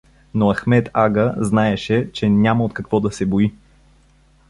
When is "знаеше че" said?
1.37-2.29